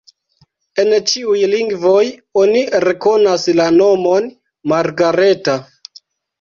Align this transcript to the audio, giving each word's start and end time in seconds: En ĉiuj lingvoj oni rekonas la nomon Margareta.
En 0.83 0.87
ĉiuj 1.11 1.41
lingvoj 1.51 1.99
oni 2.45 2.65
rekonas 2.87 3.47
la 3.61 3.69
nomon 3.79 4.29
Margareta. 4.75 5.61